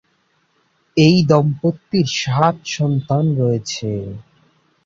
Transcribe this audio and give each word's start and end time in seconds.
এই 0.97 1.17
দম্পতির 1.29 2.07
সাত 2.19 2.55
সন্তান 2.75 3.25
রয়েছে। 3.37 3.89